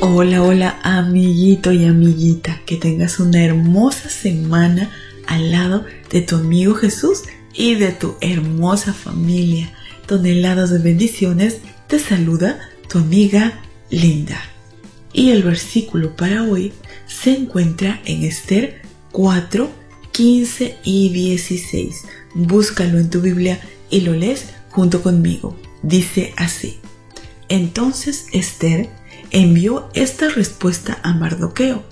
Hola, 0.00 0.42
hola 0.42 0.78
amiguito 0.82 1.72
y 1.72 1.86
amiguita, 1.86 2.60
que 2.66 2.76
tengas 2.76 3.18
una 3.18 3.42
hermosa 3.42 4.10
semana 4.10 4.90
al 5.26 5.50
lado 5.50 5.86
de 6.10 6.20
tu 6.20 6.36
amigo 6.36 6.74
Jesús 6.74 7.22
y 7.54 7.76
de 7.76 7.92
tu 7.92 8.16
hermosa 8.20 8.92
familia. 8.92 9.72
Toneladas 10.06 10.68
de 10.68 10.80
bendiciones, 10.80 11.60
te 11.86 11.98
saluda 11.98 12.60
tu 12.90 12.98
amiga 12.98 13.58
Linda. 13.88 14.38
Y 15.14 15.30
el 15.30 15.42
versículo 15.42 16.14
para 16.14 16.42
hoy 16.42 16.74
se 17.06 17.30
encuentra 17.34 18.02
en 18.04 18.24
Esther 18.24 18.82
4, 19.12 19.70
15 20.12 20.76
y 20.84 21.08
16. 21.08 22.02
Búscalo 22.34 22.98
en 22.98 23.08
tu 23.08 23.22
Biblia 23.22 23.60
y 23.88 24.02
lo 24.02 24.12
lees 24.12 24.44
junto 24.68 25.02
conmigo. 25.02 25.56
Dice 25.82 26.34
así. 26.36 26.80
Entonces 27.48 28.26
Esther 28.32 28.90
envió 29.30 29.90
esta 29.94 30.28
respuesta 30.28 30.98
a 31.02 31.12
Mardoqueo. 31.14 31.84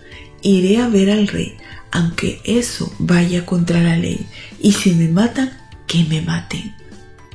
Iré 0.43 0.79
a 0.79 0.89
ver 0.89 1.11
al 1.11 1.27
rey, 1.29 1.57
aunque 1.91 2.41
eso 2.45 2.93
vaya 2.99 3.47
contra 3.47 3.81
la 3.83 3.97
ley, 3.97 4.27
y 4.61 4.73
si 4.73 4.93
me 4.93 5.09
matan, 5.09 5.53
que 5.87 6.05
me 6.05 6.21
maten. 6.21 6.75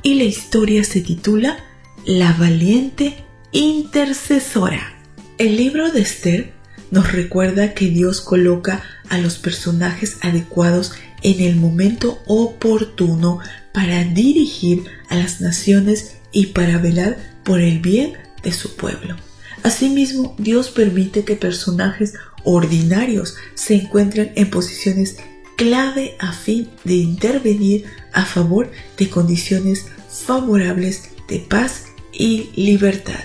Y 0.02 0.14
la 0.14 0.24
historia 0.24 0.84
se 0.84 1.00
titula 1.00 1.58
La 2.04 2.32
valiente 2.32 3.24
intercesora. 3.52 4.94
El 5.38 5.56
libro 5.56 5.90
de 5.90 6.02
Esther 6.02 6.52
nos 6.90 7.12
recuerda 7.12 7.74
que 7.74 7.88
Dios 7.88 8.20
coloca 8.20 8.82
a 9.08 9.18
los 9.18 9.38
personajes 9.38 10.18
adecuados 10.22 10.92
en 11.22 11.40
el 11.40 11.56
momento 11.56 12.20
oportuno 12.26 13.40
para 13.72 14.04
dirigir 14.04 14.84
a 15.08 15.16
las 15.16 15.40
naciones 15.40 16.16
y 16.32 16.46
para 16.46 16.78
velar 16.78 17.16
por 17.44 17.60
el 17.60 17.78
bien 17.80 18.14
de 18.42 18.52
su 18.52 18.76
pueblo. 18.76 19.16
Asimismo, 19.62 20.34
Dios 20.38 20.70
permite 20.70 21.24
que 21.24 21.36
personajes 21.36 22.14
ordinarios 22.44 23.36
se 23.54 23.74
encuentren 23.74 24.32
en 24.34 24.50
posiciones 24.50 25.16
clave 25.56 26.16
a 26.18 26.32
fin 26.32 26.68
de 26.84 26.94
intervenir 26.94 27.84
a 28.12 28.24
favor 28.24 28.70
de 28.96 29.10
condiciones 29.10 29.86
favorables 30.08 31.10
de 31.28 31.38
paz 31.40 31.84
y 32.12 32.50
libertad. 32.56 33.24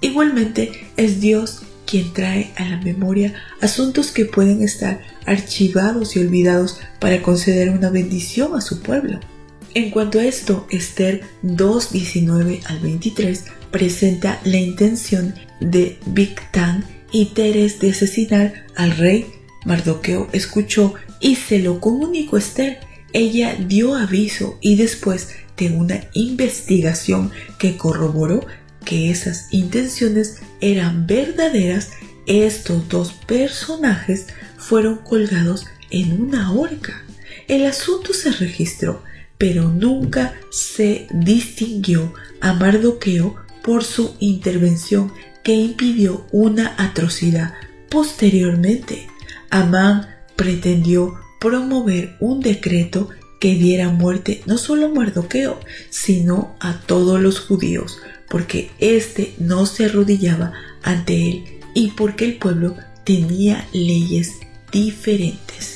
Igualmente, 0.00 0.72
es 0.98 1.20
Dios 1.20 1.62
quien 1.86 2.12
trae 2.12 2.52
a 2.56 2.64
la 2.64 2.76
memoria 2.82 3.34
asuntos 3.60 4.10
que 4.10 4.26
pueden 4.26 4.62
estar 4.62 5.00
archivados 5.26 6.16
y 6.16 6.20
olvidados 6.20 6.80
para 7.00 7.22
conceder 7.22 7.70
una 7.70 7.90
bendición 7.90 8.54
a 8.54 8.60
su 8.60 8.82
pueblo. 8.82 9.20
En 9.74 9.90
cuanto 9.90 10.20
a 10.20 10.24
esto, 10.24 10.68
Esther 10.70 11.22
2.19 11.42 12.62
al 12.66 12.78
23 12.78 13.44
presenta 13.72 14.40
la 14.44 14.58
intención 14.58 15.34
de 15.58 15.98
Bigtan 16.06 16.84
y 17.10 17.26
Teres 17.26 17.80
de 17.80 17.90
asesinar 17.90 18.66
al 18.76 18.96
rey. 18.96 19.26
Mardoqueo 19.64 20.28
escuchó 20.32 20.94
y 21.18 21.34
se 21.34 21.58
lo 21.58 21.80
comunicó 21.80 22.36
a 22.36 22.38
Esther. 22.38 22.78
Ella 23.12 23.56
dio 23.58 23.96
aviso 23.96 24.58
y 24.60 24.76
después 24.76 25.30
de 25.56 25.70
una 25.70 26.04
investigación 26.12 27.32
que 27.58 27.76
corroboró 27.76 28.46
que 28.84 29.10
esas 29.10 29.48
intenciones 29.50 30.36
eran 30.60 31.08
verdaderas, 31.08 31.90
estos 32.26 32.88
dos 32.88 33.12
personajes 33.12 34.26
fueron 34.56 34.98
colgados 34.98 35.66
en 35.90 36.22
una 36.22 36.52
horca. 36.52 37.02
El 37.48 37.66
asunto 37.66 38.12
se 38.12 38.30
registró, 38.30 39.02
pero 39.44 39.68
nunca 39.68 40.32
se 40.48 41.06
distinguió 41.12 42.14
a 42.40 42.54
Mardoqueo 42.54 43.36
por 43.62 43.84
su 43.84 44.16
intervención 44.18 45.12
que 45.42 45.52
impidió 45.52 46.26
una 46.32 46.74
atrocidad. 46.78 47.52
Posteriormente, 47.90 49.06
Amán 49.50 50.08
pretendió 50.34 51.16
promover 51.40 52.16
un 52.20 52.40
decreto 52.40 53.10
que 53.38 53.54
diera 53.56 53.90
muerte 53.90 54.40
no 54.46 54.56
solo 54.56 54.86
a 54.86 54.94
Mardoqueo, 54.94 55.60
sino 55.90 56.56
a 56.58 56.80
todos 56.80 57.20
los 57.20 57.38
judíos, 57.38 57.98
porque 58.30 58.70
éste 58.78 59.34
no 59.36 59.66
se 59.66 59.84
arrodillaba 59.84 60.54
ante 60.82 61.20
él 61.20 61.44
y 61.74 61.88
porque 61.88 62.24
el 62.24 62.38
pueblo 62.38 62.76
tenía 63.04 63.68
leyes 63.74 64.36
diferentes. 64.72 65.73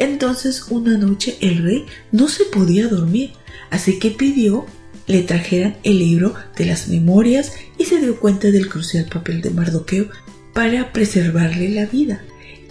Entonces 0.00 0.64
una 0.70 0.96
noche 0.96 1.36
el 1.40 1.62
rey 1.62 1.84
no 2.10 2.28
se 2.28 2.46
podía 2.46 2.88
dormir, 2.88 3.32
así 3.70 3.98
que 3.98 4.10
pidió 4.10 4.66
le 5.06 5.22
trajeran 5.22 5.76
el 5.82 5.98
libro 5.98 6.34
de 6.56 6.64
las 6.64 6.88
memorias 6.88 7.52
y 7.76 7.84
se 7.84 8.00
dio 8.00 8.18
cuenta 8.18 8.50
del 8.50 8.68
crucial 8.68 9.04
papel 9.06 9.42
de 9.42 9.50
Mardoqueo 9.50 10.08
para 10.54 10.92
preservarle 10.92 11.68
la 11.68 11.84
vida. 11.84 12.22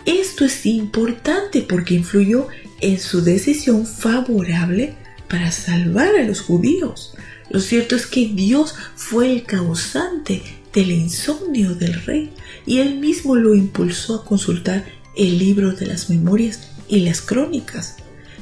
Esto 0.05 0.45
es 0.45 0.65
importante 0.65 1.61
porque 1.61 1.93
influyó 1.93 2.47
en 2.81 2.99
su 2.99 3.21
decisión 3.21 3.85
favorable 3.85 4.95
para 5.27 5.51
salvar 5.51 6.15
a 6.15 6.23
los 6.23 6.41
judíos. 6.41 7.13
Lo 7.51 7.59
cierto 7.59 7.95
es 7.95 8.07
que 8.07 8.27
Dios 8.33 8.73
fue 8.95 9.31
el 9.31 9.43
causante 9.43 10.41
del 10.73 10.91
insomnio 10.91 11.75
del 11.75 11.93
rey 12.05 12.31
y 12.65 12.79
él 12.79 12.99
mismo 12.99 13.35
lo 13.35 13.53
impulsó 13.53 14.15
a 14.15 14.25
consultar 14.25 14.83
el 15.15 15.37
libro 15.37 15.73
de 15.73 15.85
las 15.85 16.09
memorias 16.09 16.69
y 16.89 17.01
las 17.01 17.21
crónicas. 17.21 17.97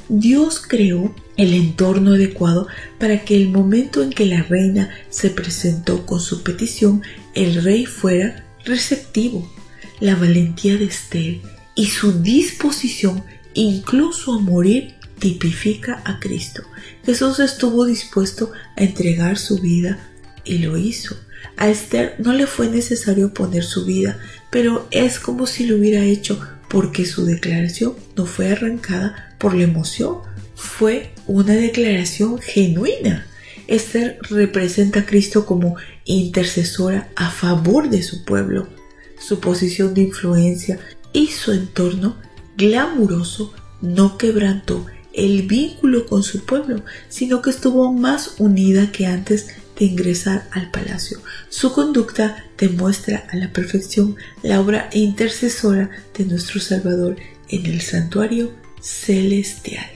Dios 0.08 0.62
creó 0.66 1.14
el 1.36 1.52
entorno 1.52 2.14
adecuado 2.14 2.66
para 2.98 3.24
que 3.24 3.36
el 3.36 3.48
momento 3.48 4.02
en 4.02 4.10
que 4.10 4.26
la 4.26 4.42
reina 4.42 4.90
se 5.10 5.30
presentó 5.30 6.06
con 6.06 6.20
su 6.20 6.42
petición, 6.42 7.02
el 7.34 7.62
rey 7.62 7.84
fuera 7.84 8.46
receptivo. 8.64 9.48
La 10.00 10.14
valentía 10.14 10.76
de 10.76 10.86
Esther 10.86 11.40
y 11.74 11.86
su 11.86 12.22
disposición 12.22 13.22
incluso 13.54 14.34
a 14.34 14.38
morir 14.38 14.94
tipifica 15.18 16.02
a 16.04 16.18
Cristo. 16.20 16.62
Jesús 17.04 17.40
estuvo 17.40 17.84
dispuesto 17.84 18.52
a 18.76 18.82
entregar 18.82 19.38
su 19.38 19.58
vida 19.58 19.98
y 20.44 20.58
lo 20.58 20.76
hizo. 20.76 21.16
A 21.56 21.68
Esther 21.68 22.14
no 22.18 22.32
le 22.32 22.46
fue 22.46 22.68
necesario 22.68 23.34
poner 23.34 23.64
su 23.64 23.84
vida, 23.84 24.18
pero 24.50 24.86
es 24.90 25.18
como 25.18 25.46
si 25.46 25.66
lo 25.66 25.76
hubiera 25.76 26.04
hecho 26.04 26.40
porque 26.68 27.06
su 27.06 27.24
declaración 27.24 27.94
no 28.16 28.26
fue 28.26 28.52
arrancada 28.52 29.34
por 29.38 29.54
la 29.54 29.64
emoción, 29.64 30.18
fue 30.54 31.10
una 31.26 31.54
declaración 31.54 32.38
genuina. 32.40 33.26
Esther 33.66 34.18
representa 34.30 35.00
a 35.00 35.06
Cristo 35.06 35.46
como 35.46 35.76
intercesora 36.04 37.10
a 37.16 37.30
favor 37.30 37.90
de 37.90 38.02
su 38.02 38.24
pueblo. 38.24 38.68
Su 39.18 39.40
posición 39.40 39.94
de 39.94 40.02
influencia 40.02 40.78
y 41.12 41.28
su 41.28 41.52
entorno 41.52 42.16
glamuroso 42.56 43.52
no 43.80 44.18
quebrantó 44.18 44.86
el 45.12 45.42
vínculo 45.42 46.06
con 46.06 46.22
su 46.22 46.44
pueblo, 46.44 46.82
sino 47.08 47.42
que 47.42 47.50
estuvo 47.50 47.92
más 47.92 48.36
unida 48.38 48.92
que 48.92 49.06
antes 49.06 49.48
de 49.78 49.84
ingresar 49.84 50.48
al 50.52 50.70
palacio. 50.70 51.20
Su 51.48 51.72
conducta 51.72 52.44
demuestra 52.56 53.26
a 53.30 53.36
la 53.36 53.52
perfección 53.52 54.16
la 54.42 54.60
obra 54.60 54.90
intercesora 54.92 55.90
de 56.16 56.24
nuestro 56.24 56.60
Salvador 56.60 57.16
en 57.48 57.66
el 57.66 57.80
santuario 57.80 58.52
celestial. 58.80 59.86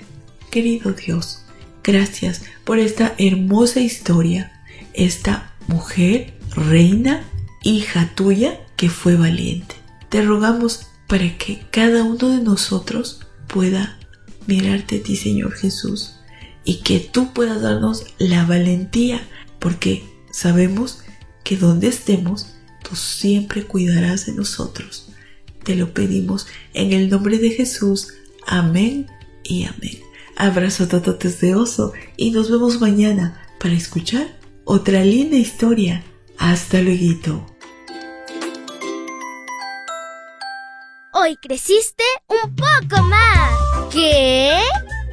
Querido 0.50 0.92
Dios, 0.92 1.42
gracias 1.82 2.42
por 2.64 2.78
esta 2.78 3.14
hermosa 3.18 3.80
historia, 3.80 4.52
esta 4.92 5.54
mujer, 5.66 6.34
reina, 6.54 7.24
hija 7.62 8.10
tuya 8.14 8.60
que 8.76 8.88
fue 8.88 9.16
valiente. 9.16 9.74
Te 10.08 10.22
rogamos 10.22 10.86
para 11.06 11.36
que 11.38 11.62
cada 11.70 12.04
uno 12.04 12.28
de 12.28 12.42
nosotros 12.42 13.20
pueda 13.46 13.98
mirarte 14.46 14.98
a 14.98 15.02
ti, 15.02 15.16
Señor 15.16 15.52
Jesús, 15.52 16.14
y 16.64 16.76
que 16.82 17.00
tú 17.00 17.32
puedas 17.32 17.62
darnos 17.62 18.04
la 18.18 18.44
valentía, 18.44 19.20
porque 19.62 20.04
sabemos 20.32 21.04
que 21.44 21.56
donde 21.56 21.86
estemos, 21.86 22.54
tú 22.82 22.96
siempre 22.96 23.64
cuidarás 23.64 24.26
de 24.26 24.32
nosotros. 24.32 25.08
Te 25.62 25.76
lo 25.76 25.94
pedimos 25.94 26.48
en 26.74 26.92
el 26.92 27.08
nombre 27.08 27.38
de 27.38 27.50
Jesús. 27.50 28.08
Amén 28.46 29.06
y 29.44 29.64
amén. 29.64 30.00
Abrazo 30.36 30.88
tototes 30.88 31.40
de 31.40 31.54
oso 31.54 31.92
y 32.16 32.32
nos 32.32 32.50
vemos 32.50 32.80
mañana 32.80 33.40
para 33.60 33.74
escuchar 33.74 34.36
otra 34.64 35.04
linda 35.04 35.36
historia. 35.36 36.02
Hasta 36.38 36.82
luego. 36.82 37.46
Hoy 41.12 41.36
creciste 41.40 42.04
un 42.26 42.56
poco 42.56 43.02
más. 43.04 43.94